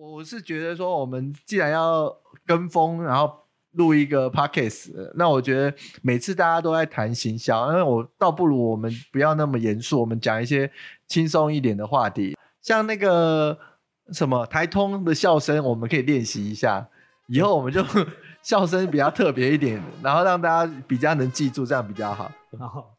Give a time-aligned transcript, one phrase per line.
[0.00, 2.14] 我是觉得说，我们既然要
[2.46, 3.36] 跟风，然后
[3.72, 10.70] 录一个 podcast，那我觉得每次大家都在谈行销，因为我倒不如我们不要那么严肃，我们讲一些
[11.08, 13.58] 轻松一点的话题，像那个
[14.12, 16.88] 什么台通的笑声，我们可以练习一下，
[17.26, 17.84] 以后我们就
[18.40, 22.30] 笑声比较特别一点，然后让大家比较能记住，这样比较好。
[22.56, 22.94] 好，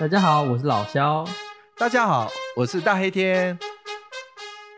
[0.00, 1.26] 大家好，我是老肖。
[1.76, 3.58] 大家好，我是大黑天。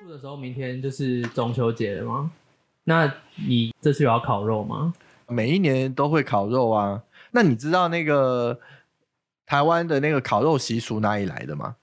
[0.05, 2.33] 录的时候，明天就是中秋节了吗？
[2.83, 4.93] 那你这次有要烤肉吗？
[5.29, 7.05] 每一年都会烤肉啊。
[7.31, 8.59] 那你知道那个
[9.47, 11.77] 台湾的那个烤肉习俗哪里来的吗？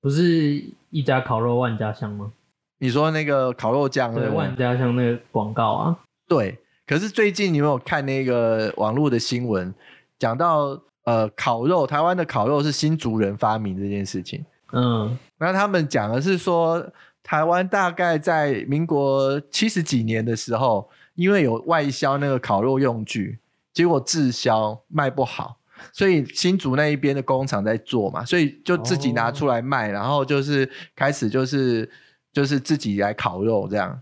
[0.00, 2.32] 不是一家烤肉万家香吗？
[2.78, 5.98] 你说那个烤肉酱，对，万家香那个广告啊。
[6.28, 9.74] 对，可是最近你有没有看那个网络的新闻，
[10.16, 14.44] 讲到呃烤肉，台湾的烤肉是新族人发明这件事情。
[14.72, 16.86] 嗯，那他们讲的是说，
[17.22, 23.38] 台湾大概在民国七十几年的时候，因为有外销那个烤肉用具，
[23.72, 25.56] 结果滞销卖不好，
[25.94, 31.90] 所以新竹那一边的工厂在做嘛，所以就自己拿出来卖，然后就是开始就是
[32.30, 33.98] 就是自己来烤肉这样，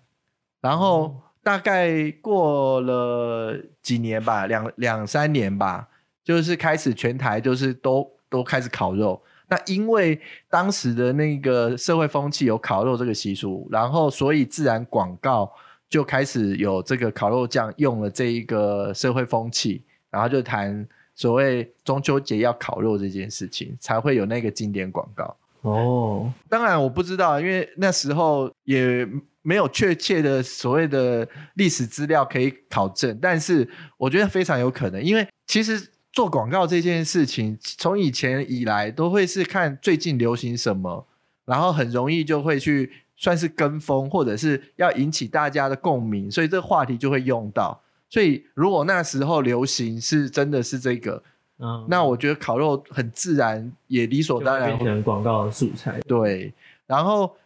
[0.61, 5.87] 然后大概过了几年吧，两两三年吧，
[6.27, 9.23] 就是开始全台就是都都开始烤肉。
[9.49, 15.49] 那因为当时的那个社会风气有烤肉这个习俗，然后所以自然广告
[15.89, 25.37] 就开始有这个烤肉酱用了这一个社会风气，然后就谈所谓中秋节要烤肉这件事情，才会有那个经典广告。
[25.61, 29.07] 哦，当然我不知道，因为那时候也
[29.43, 41.07] 没有确切的所谓的历史资料可以考证，但是我觉得非常有可能，因为其实做广告这件事情，从以前以来都会是看最近流行什么，
[41.45, 47.79] 然后很容易就会去算是跟风，或者是要引起大家的共鸣，所以这个话题就会用到。
[48.09, 51.23] 所以如果那时候流行是真的是这个，
[51.59, 56.01] 嗯，那我觉得烤肉很自然，也理所当然变成广告的素材。
[56.09, 56.55] 对，
[56.87, 57.37] 然后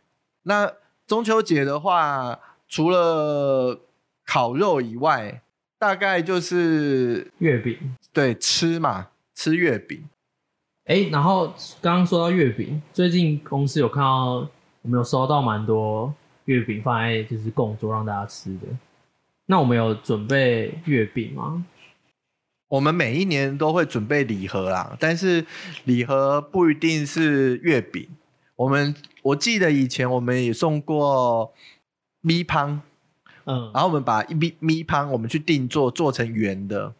[0.45, 0.73] 那
[1.09, 3.81] 中秋节的话，除了
[4.25, 5.43] 烤肉以外，
[5.81, 7.75] 大概就是月饼，
[8.13, 10.05] 对吃嘛，吃月饼。
[10.85, 11.47] 哎，然后
[11.81, 14.47] 刚刚说到月饼，最近公司有看到
[14.83, 16.15] 我们有收到蛮多
[16.45, 18.67] 月饼放在就是供桌让大家吃的。
[19.47, 21.65] 那我们有准备月饼吗？
[22.69, 25.47] 我们每一年都会准备礼盒啦，但是
[25.85, 28.07] 礼盒不一定是月饼。
[28.55, 31.55] 我们我记得以前我们也送过
[32.21, 32.83] 米汤，
[33.45, 36.93] 嗯，然后我们把一米米汤我们去定做做成圆的，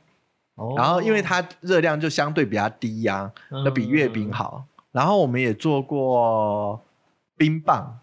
[0.55, 0.75] 哦。
[0.77, 3.65] 然后因为它热量就相对比较低呀、嗯。
[3.65, 4.65] 要比月饼好。
[4.93, 6.81] 然后我们也做过
[7.37, 8.01] 冰棒，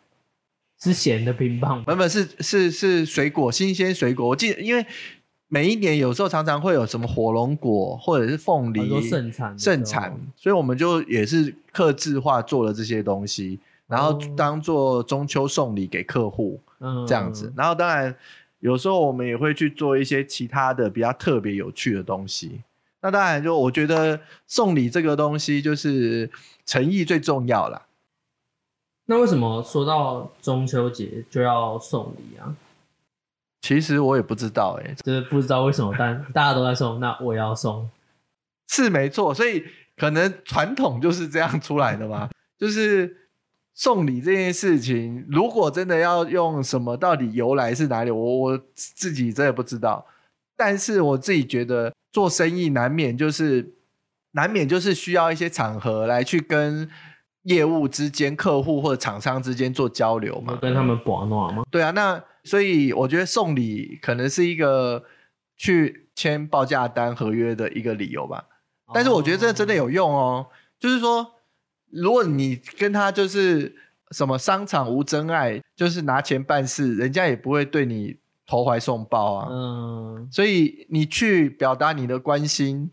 [0.80, 4.26] 是咸的冰棒吗，原本是是是水果，新鲜水果。
[4.26, 4.86] 我记得，因为
[5.50, 14.20] 每一年有时候常常会有什么火龙果或者是凤梨盛产盛产，所以我们就也是刻制化做了这些东西，然后哦。
[14.38, 17.52] 当做中秋送礼给客户嗯这样子。
[17.56, 18.16] 然后当然
[18.60, 22.62] 有时候我们也会去做一些其他的比较特别有趣的东西。
[23.02, 26.30] 那当然，就我觉得送礼这个东西就是
[26.66, 27.84] 诚意最重要啦。
[29.06, 32.56] 那为什么说到中秋节就要送礼啊？
[33.62, 37.90] 其实我也不知道、欸，就是不知道为什么，但 大家都在送，那我也要送。
[38.68, 39.64] 是没错，所以
[39.96, 43.27] 可能传统就是这样出来的嘛，就是
[43.78, 50.04] 送礼这件事情，如果真的要用什么，到底由来是哪里，我我自己真的不知道。
[50.56, 53.76] 但是我自己觉得做生意难免就是
[54.32, 56.90] 难免就是需要一些场合来去跟
[57.44, 60.58] 业务之间、客户或者厂商之间做交流嘛。
[60.60, 61.62] 跟他们把暖吗？
[61.70, 65.04] 对啊，那所以我觉得送礼可能是一个
[65.56, 68.44] 去签报价单合约的一个理由吧。
[68.92, 70.48] 但是我觉得这真的有用哦，
[70.80, 71.34] 就是说，
[71.90, 73.76] 如果你跟他就是
[74.12, 79.48] 什么商场无真爱，就是拿钱办事，人家也不会对你投怀送抱啊。
[79.50, 82.90] 嗯，所以你去表达你的关心，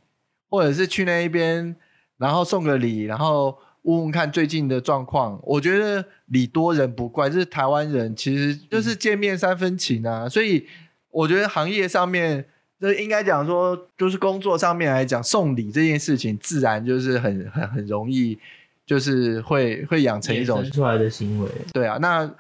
[0.49, 1.77] 或者是去那一边，
[2.19, 5.39] 然后送个礼，然后问问看最近的状况。
[5.43, 10.29] 我觉得礼多人不怪，这是台湾人其实就是见面三分情啊。
[10.29, 10.67] 所以
[11.11, 12.45] 我觉得行业上面，
[12.81, 18.39] 这应该讲说，就是工作上面来讲，送礼这件事情，自然就是很很很容易，
[18.87, 21.49] 就是会会养成一种出来的行为。
[21.73, 22.31] 对啊，那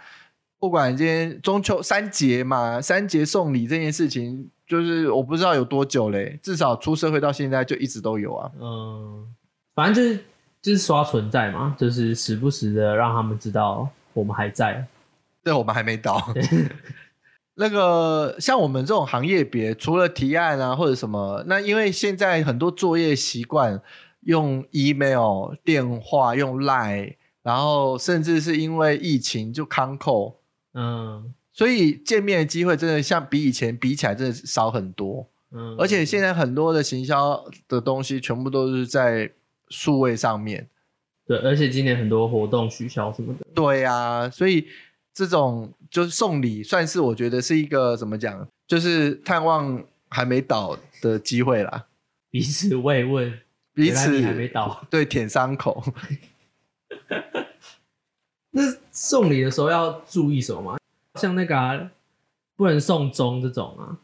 [0.58, 8.50] 不管今天中秋三节嘛，三节送礼这件事情，就是我不知道有多久嘞，至少出社会到现在就一直都有啊。
[8.60, 9.26] 嗯，
[9.74, 10.24] 反正就是
[10.62, 14.86] 就是刷存在嘛，就是时不时的让他们知道我们还在。
[15.42, 16.32] 对，我们还没到。
[17.56, 23.80] 那个像我们这种行业别，除了提案啊或者什么，那因为现在很多作业习惯
[24.24, 30.40] 用 email、电话、用 line，然后甚至是因为疫情就康扣，
[30.74, 35.24] 嗯所以见面的机会真的像比以前比起来真的少很多。
[35.52, 39.30] 嗯，而且现在很多的行销的东西全部都是在
[39.68, 40.68] 数位上面。
[41.24, 43.46] 对，而且今年很多活动取消什么的。
[43.54, 44.66] 对呀、所以
[45.12, 51.86] 这种就是送礼，算是我觉得是一个怎么讲，就是探望还没倒的机会啦，
[52.32, 53.32] 彼此慰问，
[53.74, 54.86] 彼此还没到。
[54.88, 55.84] 对舔伤口。
[58.50, 58.62] 那
[58.92, 60.78] 送礼的时候要注意什么吗？
[61.16, 61.90] 像那个、啊、
[62.56, 63.98] 不能送钟这种啊。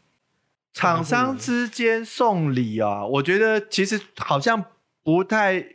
[0.73, 4.63] 厂商之间送礼啊，我觉得其实好像
[5.03, 5.65] 不太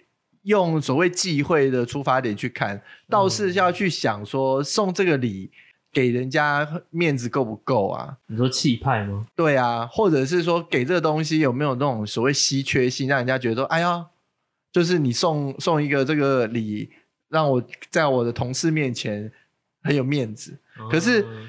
[0.42, 5.50] 用所谓忌讳的出发点去看，倒是要去想说送这个礼
[5.96, 8.18] 给人家面子够不够啊？
[8.26, 9.24] 你说气派吗？
[9.34, 14.04] 对啊，或者是说给这个东西有没有那种所谓稀缺性，让人家觉得说，哎呀，
[14.70, 16.90] 就是你送送一个这个礼，
[17.30, 19.32] 让我在我的同事面前
[19.82, 20.58] 很有面子。
[20.90, 21.48] 可是嗯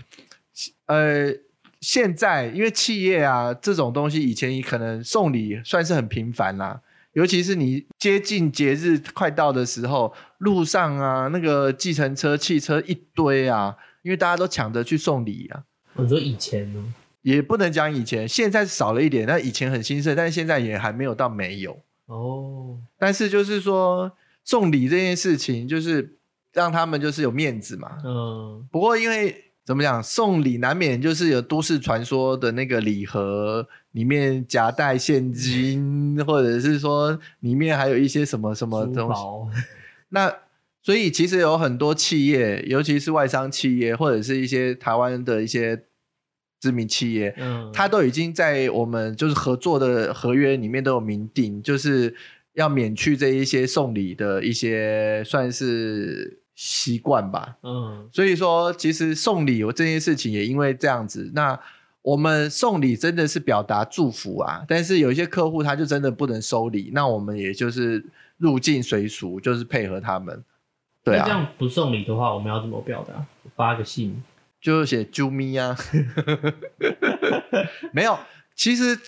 [0.85, 1.39] 呃，
[1.81, 6.79] 现在因为企业啊这种东西，以前可能送礼算是很频繁啦，
[7.11, 13.75] 尤其是你接近节日快到的时候，路上啊那个计程车、汽车一堆啊，
[14.07, 15.62] 因为大家都抢着去送礼啊。
[15.95, 16.81] 我说以前呢？
[17.24, 21.77] 也不能讲以前，现在少了一点，那以前很兴盛，但是现在也还没有到没有。
[22.06, 24.09] 哦，但是就是说
[24.45, 26.15] 送礼这件事情，就是
[26.54, 27.98] 让他们就是有面子嘛。
[28.06, 39.21] 嗯，不过因为怎么讲，送礼难免就是有都市传说的那个礼盒里面夹带现金，或者是说里面还有一些什么什么东西。
[40.07, 40.33] 那
[40.88, 45.84] 所以其实有很多企业，尤其是外商企业，或者是一些台湾的一些
[46.62, 52.16] 知名企业，嗯，他都已经在我们就是合作的合约里面都有明定，就是
[52.54, 57.57] 要免去这一些送礼的一些算是习惯吧。
[57.63, 61.60] 嗯所以说，其实送礼这件事情也因为这样子，那
[62.01, 68.06] 我们送礼真的是表达祝福啊，但是有一些客户他就真的不能收礼，那我们也就是
[68.38, 70.42] 入境随俗，就是配合他们。
[71.12, 73.25] 对这样不送礼的话，我们要怎么表达？
[73.56, 74.24] 发个信，
[74.62, 75.75] 就写啾咪啊，
[77.92, 78.18] 没有。
[78.56, 79.00] 其实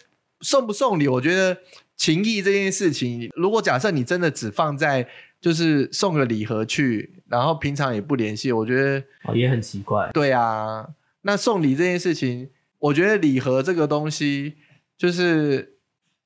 [0.42, 1.58] 送不送礼，我觉得
[1.96, 5.08] 情谊这件事情，如果假设你真的只放在
[5.42, 10.10] 就是送个礼盒去，然后平常也不联系，我觉得哦，也很奇怪。
[10.14, 10.88] 对啊。
[11.22, 14.56] 那送礼这件事情，我觉得礼盒这个东西
[14.98, 15.76] 就是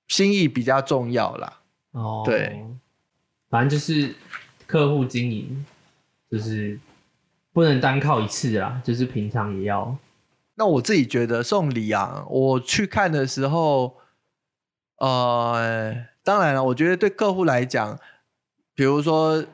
[0.08, 1.62] 心意比较重要啦。
[1.94, 2.64] 哦，对，
[3.50, 4.14] 反正就是
[4.74, 5.64] 客户经营，
[6.32, 6.80] 就是
[7.52, 9.96] 不能单靠一次啦，就是平常也要。
[10.56, 13.98] 那我自己觉得送礼啊，我去看的时候，
[14.98, 15.94] 呃，
[16.24, 18.00] 当然了，我觉得对客户来讲，
[18.74, 19.46] 比如说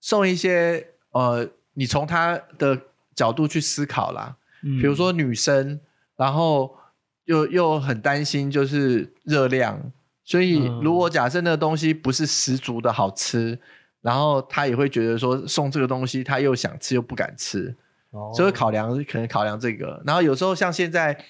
[0.00, 2.80] 送一些呃，你从他的
[3.16, 5.80] 角度去思考啦，嗯比如说女生，
[6.14, 6.76] 然后
[7.24, 9.90] 又又很担心就是热量，
[10.22, 13.58] 所以嗯如果假设那个东西不是十足的好吃，
[14.02, 17.76] 然后他也会觉得说送这个东西他又想吃又不敢吃，
[18.10, 20.02] 哦所以考量可能考量这个。
[20.06, 21.24] 然后有时候像现在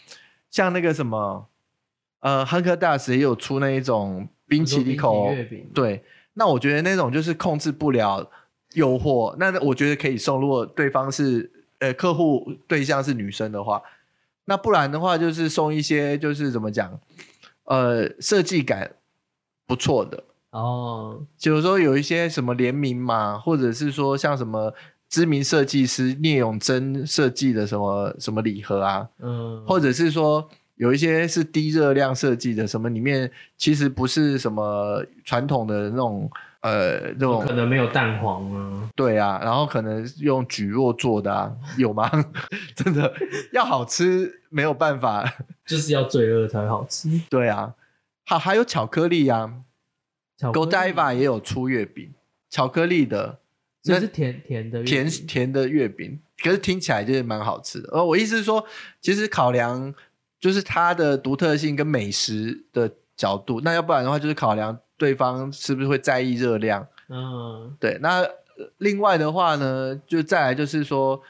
[0.51, 1.49] 像那个什么，
[2.21, 8.31] 呃，亨克大师也有出那一种冰淇淋口冰淇淋月饼，对，那我觉得那种就是控制不了
[8.75, 10.41] 诱惑，那我觉得可以送。
[10.41, 11.51] 如果对方是
[11.81, 13.83] 呃客户对象是女生的话，
[14.45, 17.01] 那不然的话就是送一些就是怎么讲，
[17.65, 18.97] 呃，设计感
[19.67, 24.73] 不错的，哦，就是说有一些什么联名嘛，或者是说像什么
[25.09, 36.31] 知名设计师聂永真设计的什么什么礼盒啊，嗯，或者是说有一些是低热量设计的，什么里面其实不是什么传统的那种
[36.63, 42.11] 呃那种可能没有蛋黄啊，对啊，然后可能用蒟蒻做的啊， 有吗？
[42.75, 43.13] 真的
[43.53, 45.25] 要好吃没有办法，
[45.67, 47.09] 就是要罪恶才好吃。
[47.29, 47.75] 对啊，
[48.27, 49.65] 好还有巧克力啊巧克力
[50.41, 52.13] ，Godiva 也有出月饼，
[52.49, 53.39] 巧克力的
[53.83, 57.89] 这是甜甜的月甜甜的月饼，可是听起来就是蛮好吃的。
[57.93, 58.65] 而我意思是说，
[59.01, 59.95] 其实考量
[60.39, 66.87] 就是它的独特性跟美食的角度，那要不然的话就是考量对方是不是会在意热量。
[67.09, 71.21] 嗯，对，那呃另外的话呢，就再来就是说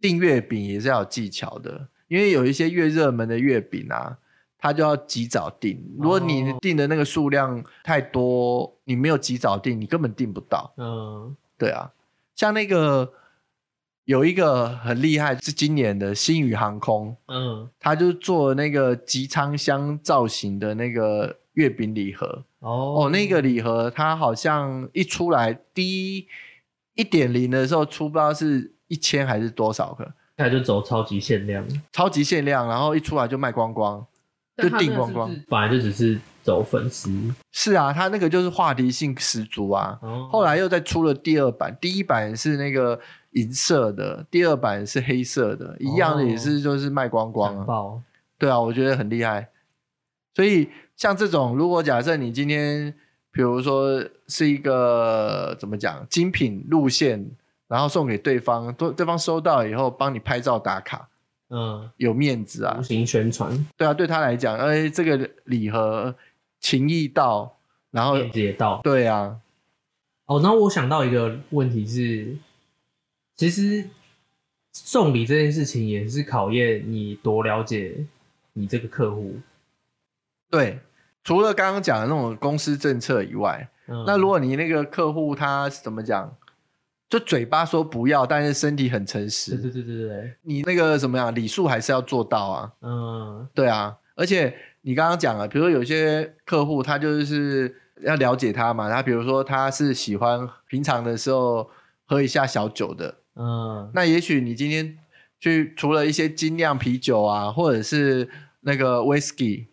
[0.00, 4.18] 订月饼也是要有技巧的，因为有一些越热门的月饼啊，
[4.64, 5.78] 他就要及早订。
[5.98, 10.72] 如果你哦订的那个数量太多，你没有及早订，你根本订不到。
[10.78, 11.90] 嗯对啊，
[12.34, 13.12] 像那个
[14.06, 22.42] 有一个很厉害，是今年的星宇航空，嗯，他就做那个吉昌箱造型的那个月饼礼盒。
[22.60, 26.26] 哦哦，那个礼盒它好像一出来第一
[26.94, 34.06] 一点零的时候出，不知道是一千还是多少个，他就走超级限量，超级限量，然后一出来就卖光光。
[34.56, 37.10] 就但他那个订光光本来就只是走粉丝，
[37.52, 39.98] 是啊，他那个就是话题性十足啊。
[40.02, 47.66] 哦后来又再出了第二版，第一版是那个银色的，第二版是黑色的，一样的也是就是卖光光啊。
[48.38, 49.48] 对啊，我觉得很厉害。
[50.34, 52.94] 所以像这种，如果假设你今天，
[53.32, 57.24] 比如说是一个怎么讲精品路线，
[57.66, 61.08] 然后送给对方，对对方收到以后帮你拍照打卡，
[61.50, 62.82] 嗯，有面子啊无。
[62.82, 66.14] 形宣传，对啊，对他来讲，哎，这个礼盒
[66.60, 67.56] 情谊到，
[67.90, 68.80] 然后面子也到。
[68.82, 69.40] 对啊，
[70.26, 72.36] 哦，那我想到一个问题是，
[73.36, 73.88] 其实
[74.72, 78.04] 送礼这件事情也是考验你多了解
[78.52, 79.36] 你这个客户。
[80.50, 80.78] 对。
[81.26, 86.30] 除了刚刚讲的那种公司政策以外，嗯，那如果你那个客户他怎么讲，
[87.08, 92.72] 就嘴巴说不要，但是身体很诚实，对对对对对，你那个什么呀礼数还是要做到啊。
[92.80, 93.48] 嗯。
[93.54, 101.70] 对啊，而且你刚刚讲了，比如说有些客户他就是要了解他嘛，他比如说他是喜欢平常的时候
[102.04, 103.90] 喝一下小酒的，嗯。
[103.94, 104.96] 那也许你今天
[105.38, 108.28] 去除了一些精酿啤酒啊，或者是
[108.60, 109.66] 那个 whisky，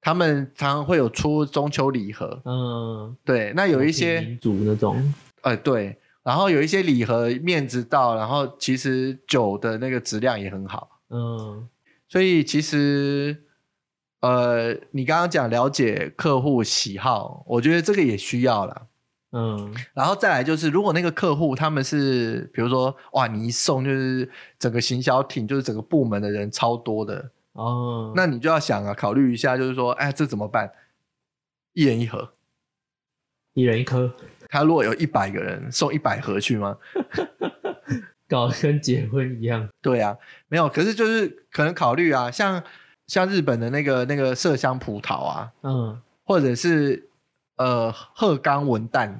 [0.00, 11.00] 他们常常会有出中秋礼盒，嗯，对，那有一些民主那种，呃对，然后有一些礼盒面子到，然后其实酒的那个质量也很好。
[11.10, 11.68] 嗯
[12.08, 13.44] 所以其实，
[14.20, 18.86] 呃，你刚刚讲了解客户喜好，我觉得这个也需要啦。
[19.32, 24.26] 嗯然后再来就是，如果那个客户他们是，比如说，哇，你一送就是
[24.58, 30.72] 整个行销挺，就是整个部门的人超多的，哦，那你就要想啊，考虑一下，就是说，哎，这怎么办？
[31.74, 32.32] 一人一盒，
[33.58, 34.08] 一人一颗，
[34.48, 36.76] 他如果有一百个人，送一百盒去吗？
[38.28, 39.68] 搞得跟结婚一样。
[39.82, 42.62] 对啊，没有，可是就是可能考虑啊，像
[43.08, 47.08] 像日本的那个那个麝香葡萄啊，嗯，或者是
[47.56, 49.12] 呃鹤冈文旦，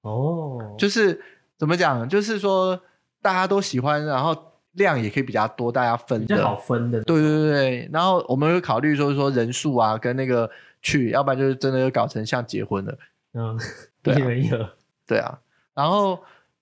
[0.00, 1.20] 哦，就是
[1.58, 2.80] 怎么讲，就是说
[3.20, 6.56] 大家都喜欢，然后量也可以比较多，大家分比较好。
[6.56, 7.02] 分的。
[7.02, 12.96] 对对对对，然后我们会考虑说说人数啊，跟那个去，要不然就是真的又搞成像结婚了。
[13.36, 13.58] 嗯，
[14.16, 14.70] 一人一盒。
[15.06, 15.38] 对啊，
[15.74, 16.18] 然后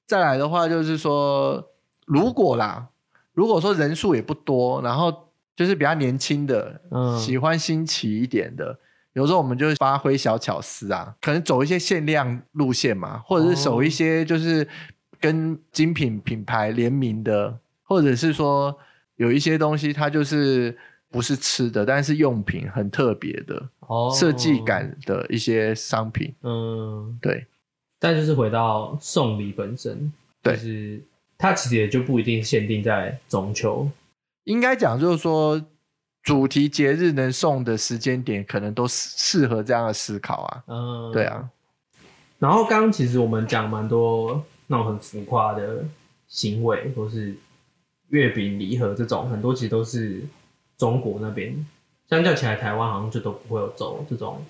[0.07, 1.71] 再来的话就是说，
[2.05, 2.89] 如果啦，
[3.33, 8.79] 如果说人数也不多，然后就是比较年轻的，嗯喜欢新奇一点的，
[9.13, 14.69] 有时候我们就会发挥小巧思啊，可能走一些限量路线嘛，或者是走一些就是
[15.21, 18.77] 跟精品品牌联名的，或者是说
[19.17, 20.77] 有一些东西它就是
[21.15, 27.47] 不是吃的，但是用品很特别的哦，设计感的一些商品，嗯，对。
[28.01, 31.01] 但就是回到送礼本身，对就是
[31.39, 33.89] 它其实也就不一定限定在中秋。
[34.43, 35.65] 应该讲就是说，
[36.25, 40.65] 主题节日能送的时间点，可能都适适合这样的思考啊。
[40.67, 41.49] 嗯，对啊。
[42.41, 45.85] 然后刚刚其实我们讲蛮多那种很浮夸的
[46.27, 47.33] 行为，或是
[48.09, 50.21] 月饼礼盒这种，很多其实都是
[50.77, 51.55] 中国那边。
[52.07, 54.45] 相较起来，台湾好像就都不会有走这种。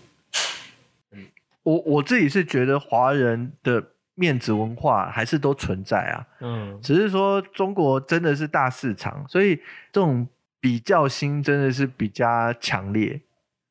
[1.62, 3.82] 我我自己是觉得华人的
[4.14, 9.56] 面子文化还是都存在啊，嗯只是说中国真的是大市场，所以
[9.90, 10.28] 这种
[10.60, 13.20] 比较心真的是比较强烈。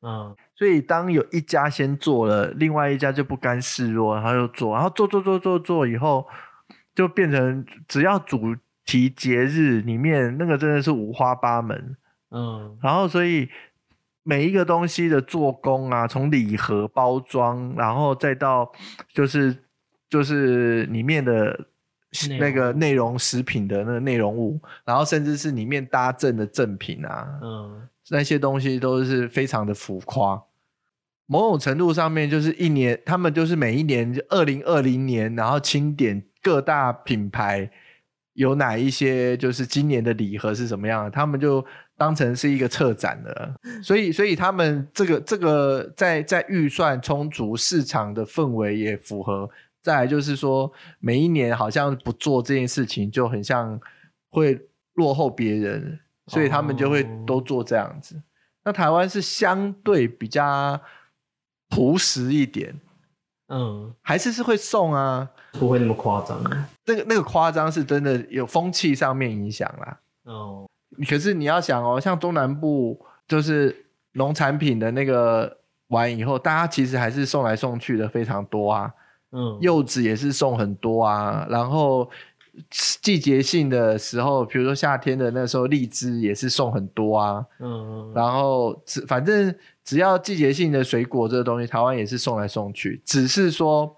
[0.00, 6.26] 嗯所以当有一家先做了，另外一家就不甘示弱，然后又做，然后做做做做做以后，
[6.94, 11.96] 就变成只要主题节日里面那个真的是五花八门。
[12.34, 12.76] 嗯。
[12.82, 13.48] 然后所以
[14.22, 18.70] 每一个东西的做工啊，从礼盒包装，然后再到
[19.12, 19.56] 就是
[20.10, 21.58] 就是里面的
[22.38, 27.88] 那个内容食品的那个内容物，然后甚至是里面搭赠的赠品啊，嗯。
[28.10, 30.44] 那些东西都是非常的浮夸。
[31.24, 37.70] 某种程度上面，就是一年，他们就是每一年，二零二零年，然后清点各大品牌
[38.34, 41.64] 有哪一些，就是今年的礼盒是什么样的，他们就
[42.04, 43.54] 当成是一个策展了。
[43.82, 49.48] 所以，所以他们这个这个在在预算充足、市场的氛围也符合。
[49.82, 53.80] 再来就是说，每一年好像不做这件事情，就很像
[54.30, 54.60] 会
[54.94, 58.20] 落后别人，所以他们就会哦都做这样子。
[58.64, 60.78] 那台湾是相对比较
[61.70, 62.78] 朴实一点，
[63.48, 65.30] 嗯，还是是会送啊。
[65.52, 66.38] 不会那么夸张。
[66.44, 70.00] 啊那个那个夸张是真的有风气上面影响啦。
[70.24, 70.66] 哦，
[71.08, 75.58] 可是你要想哦，像中南部就是农产品的那个
[75.88, 78.92] 完以后，大家其实还是送来送去的非常多啊。
[79.32, 82.08] 嗯，柚子也是送很多啊，然后
[83.02, 87.44] 季节性的时候，比如说夏天的那时候，荔枝也是送很多啊。
[87.58, 93.96] 嗯，然后只反正只要季节性的水果这个东西，台湾也是送来送去，只是说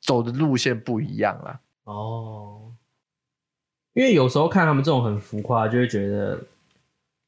[0.00, 1.58] 走的路线不一样啦。
[1.82, 2.70] 哦，
[3.98, 6.38] 因为有时候看他们这种很浮夸，就会觉得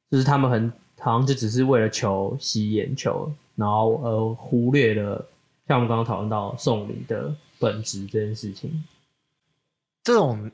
[0.09, 5.27] 就是他们很好像就只是为了求吸眼球，然后呃忽略了
[5.67, 8.85] 像我们刚刚讨论到送礼的本质这件事情。
[10.05, 10.49] 这种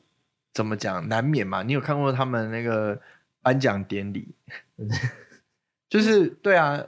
[0.55, 1.61] 怎么讲难免嘛？
[1.61, 2.99] 你有看过他们那个
[3.43, 4.27] 颁奖典礼？
[5.87, 6.83] 就是对啊，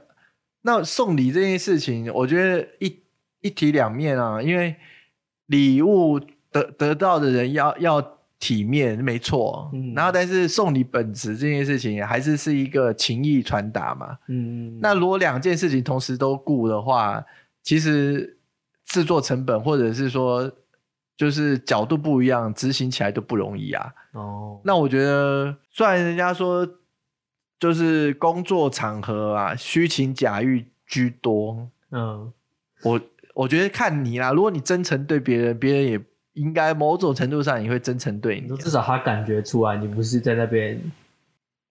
[0.64, 3.00] 那送礼这件事情，我觉得一
[3.42, 4.76] 一体两面啊，因为
[5.46, 6.20] 礼物
[6.50, 9.70] 得得到的人要要体面，没错。
[9.74, 14.18] 嗯然后，但是送你本质这件事情，还是是一个情意传达嘛。
[14.28, 17.24] 嗯，那如果两件事情同时都顾的话，
[17.62, 18.38] 其实
[18.86, 20.50] 制作成本或者是说
[21.18, 23.94] 就是角度不一样，执行起来都不容易啊。
[24.14, 26.66] 哦，那我觉得，虽然人家说
[27.60, 32.32] 就是工作场合啊，虚情假意居多，嗯
[32.84, 33.02] 我
[33.34, 34.32] 我觉得看你啦。
[34.32, 36.02] 如果你真诚对别人，别人也
[36.34, 40.80] 应该某种程度上也会真诚对你啊，至少他感觉出来，你不是在那边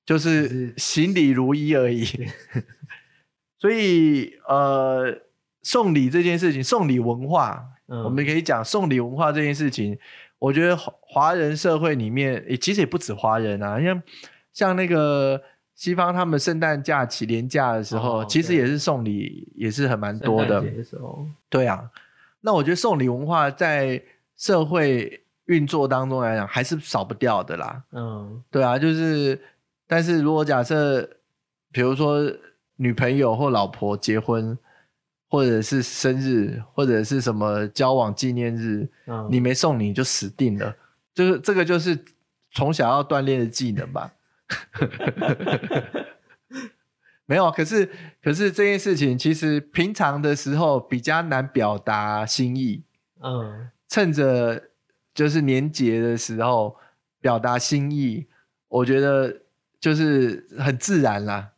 [0.04, 2.04] 就是行礼如一而已。
[3.60, 5.18] 所以呃，
[5.62, 9.98] 送礼这件事情，送礼文化，嗯我们可以讲送礼文化这件事情。
[10.38, 14.02] 我觉得华华人社会里面，也其实也不止华人啊，像
[14.52, 15.42] 像那个
[15.74, 20.64] 西方他们圣诞假期连假的时候，哦其实也是送礼，也是很蛮多的
[21.50, 21.90] 对啊，
[22.42, 24.00] 那我觉得送礼文化在
[24.38, 27.82] 社会运作当中来讲，还是少不掉的啦。
[27.92, 29.38] 嗯对啊，就是，
[29.86, 31.08] 但是如果假设，
[31.70, 32.18] 比如说
[32.76, 34.56] 女朋友或老婆结婚，
[35.28, 40.74] 或者是生日，或者是什么交往纪念日，嗯，你没送你就死定了。
[41.12, 41.98] 就是这个就是
[42.52, 44.12] 从小要锻炼的技能吧。
[47.26, 47.90] 没有，可是
[48.22, 52.84] 可是这件事情其实平常的时候比较难表达心意，
[53.20, 54.62] 嗯趁着
[55.14, 56.76] 就是年节的时候
[57.20, 58.26] 表达心意，
[58.68, 59.42] 我觉得
[59.80, 61.52] 就是很自然啦。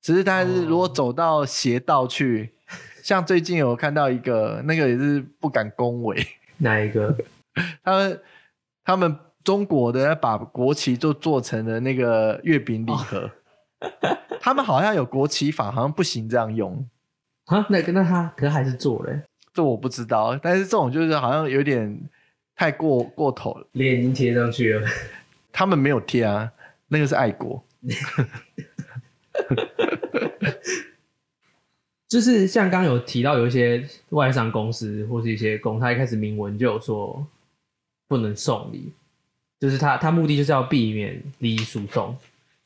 [0.00, 2.54] 只是但是如果哦走到邪道去，
[3.02, 6.26] 像最近有看到一个，那个也是不敢恭维，
[6.58, 7.16] 哪一个？
[7.82, 8.22] 他们
[8.84, 13.30] 他们中国的把国旗就做成了那个月饼礼盒，
[14.40, 16.88] 他们好像有国旗法，好像不行这样用。
[17.46, 19.22] 啊，那个那他可是还是做了欸，
[19.60, 22.00] 这我不知道，但是这种就是好像有点
[22.56, 23.66] 太过过头了。
[23.72, 24.88] 脸已经贴上去了。
[25.52, 26.50] 他们没有贴啊，
[26.88, 27.62] 那个是爱国。
[32.08, 37.26] 就是像刚刚有提到，有一些外商公司或是一些公司，他一开始明文就有说
[38.08, 38.90] 不能送礼，
[39.60, 42.16] 就是他他目的就是要避免利益输送。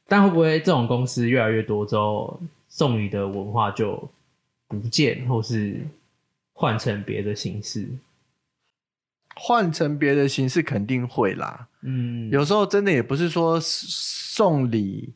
[0.06, 4.08] 但会不会这种公司越来越多之后，送礼的文化就
[4.68, 5.80] 不见，或是
[6.54, 7.86] 换成别的形式？
[9.36, 11.66] 换成别的形式肯定会啦。
[11.82, 15.12] 嗯，有时候真的也不是说送礼，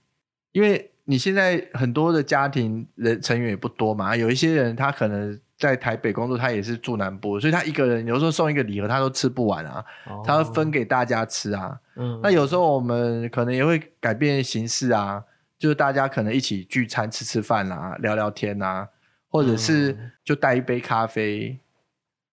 [0.50, 11.78] 因为你现在很多的家庭人成员也不多嘛，有一些人他可能在台北工作，他也是住南部，所以他一个人有时候送一个礼盒他都吃不完啊，哦他会分给大家吃啊。
[11.94, 15.24] 嗯，那有时候我们可能也会改变形式啊，
[15.56, 18.88] 就是大家可能一起聚餐吃吃饭啊，聊聊天啊，
[19.28, 21.58] 或者是嗯就带一杯咖啡。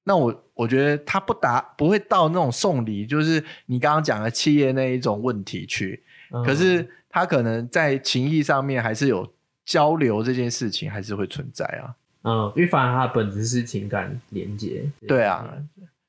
[0.03, 9.27] 那我我觉得他不达不会到那种送礼，就是你刚刚讲的企业那一种问题去，嗯可是他可能在情谊上面还是有
[9.65, 11.95] 交流这件事情还是会存在啊。
[12.27, 14.83] 嗯，因为反而它的本质是情感连接。
[15.07, 15.47] 对啊，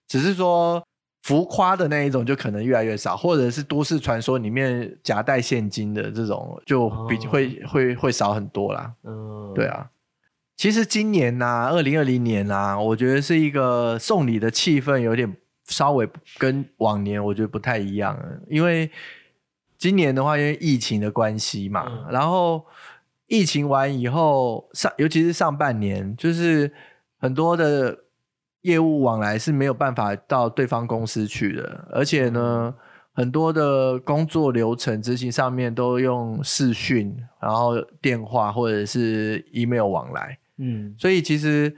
[0.09, 0.83] 只是说
[1.22, 8.92] 浮夸的那一种就可能越来越少，或者是都市传说里面夹带现金的这种就比、哦会会会少很多啦。
[9.05, 9.90] 嗯，对啊，
[10.57, 18.90] 其实今年呐、二零二零年呐、我觉得是一个送礼的气氛有点稍微跟往年我觉得不太一样了，因为
[19.77, 22.07] 今年的话，因为疫情的关系嘛，嗯。
[22.11, 22.64] 然后
[23.27, 26.73] 疫情完以后上，尤其是上半年，就是
[27.19, 28.05] 很多的
[28.62, 32.75] 业务往来是没有办法到对方公司去的，而且呢，
[33.12, 41.77] 很多的工作流程执行上面都用视讯，然后电话或者是 email 往来，嗯所以其实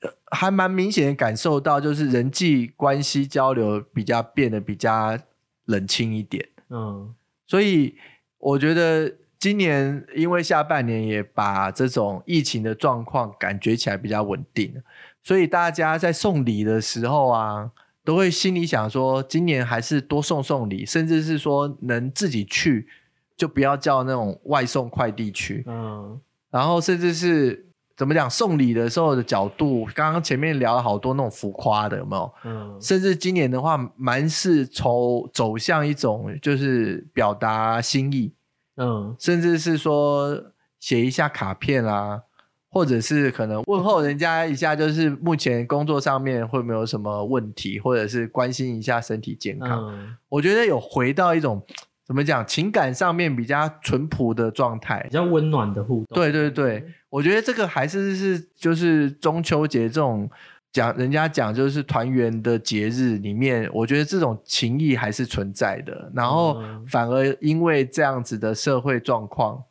[0.00, 5.18] 呃还蛮明显的感受到，就是人际关系交流比较变得比较
[5.64, 6.48] 冷清一点。
[6.70, 7.14] 嗯
[7.46, 7.96] 所以
[8.38, 14.74] 我觉得今年因为下半年也把这种疫情的状况感觉起来比较稳定，
[15.22, 17.70] 所以大家在送礼的时候啊，
[18.04, 22.88] 都会心里想说，今年还是多送送礼，甚至是说能自己去，
[23.36, 25.64] 就不要叫那种外送快递去。
[25.66, 26.20] 嗯
[26.50, 27.67] 然后甚至是
[27.98, 32.32] 怎么讲送礼的时候的角度，刚刚前面聊了好多那种浮夸的，有没有？
[32.44, 38.32] 嗯甚至今年的话，蛮是从走向一种就是表达心意，
[38.76, 40.40] 嗯甚至是说
[40.78, 42.22] 写一下卡片啦，
[42.70, 49.88] 或者是可能问候人家一下，就是目前工作上面会没有什么问题，或者是关心一下身体健康。
[49.88, 51.60] 嗯，我觉得有回到一种
[52.06, 55.10] 怎么讲情感上面比较淳朴的状态比。
[55.10, 56.06] 较温暖的互动。
[56.14, 60.28] 对对对，我觉得这个还是是就是中秋节这种
[60.70, 66.10] 讲人家讲就是团圆的节日里面，我觉得这种情谊还是存在的。
[66.14, 69.64] 然后嗯反而因为这样子的社会状况，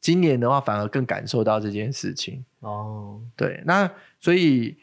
[0.00, 2.44] 今年的话反而更感受到这件事情。
[2.60, 3.90] 哦，对，那
[4.20, 4.76] 所以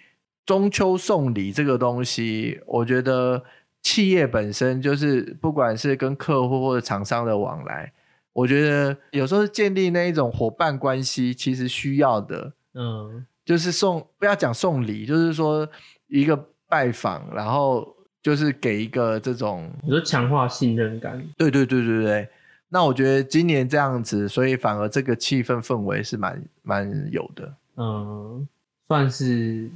[0.46, 3.44] 中秋送礼这个东西，我觉得
[3.82, 7.92] 企业本身就是不管是跟客户或者厂商的往来，
[8.34, 15.68] 我觉得有时候建立那一种伙伴关系，其实需要的嗯就是送，不要讲送礼，就是说
[16.08, 21.20] 一个拜访，然后就是给一个这种，你说强化信任感。
[21.38, 22.30] 对对对对对。
[22.72, 27.52] 那我觉得今年这样子，所以反而这个气氛氛围是蛮蛮有的。
[27.78, 28.48] 嗯，
[28.88, 29.68] 算是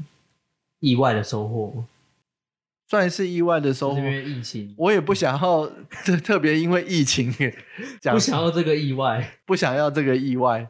[0.79, 1.87] 意外的收获吗。
[2.93, 4.13] 算是意外的收获就是因。
[4.13, 5.65] 为疫情，我也不想要
[6.05, 7.33] 特特别因为疫情
[7.99, 9.27] 讲不想要这个意外。
[9.47, 10.69] 不想要这个意外。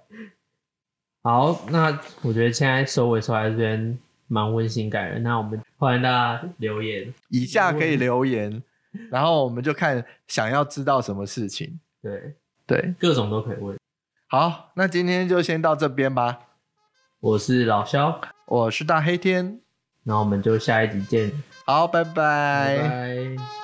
[1.21, 5.21] 好，那我觉得现在收尾收在这边蛮温馨感人。
[5.21, 8.63] 那我们欢迎大家留言，以下可以留言，
[9.11, 11.77] 然后我们就看想要知道什么事情。
[12.01, 13.77] 对，对，各种都可以问。
[14.29, 16.39] 好，那今天就先到这边吧。
[17.19, 19.59] 我是老肖，我是大黑天，
[20.03, 21.29] 那我们就下一集见，
[21.65, 23.62] 好，拜拜。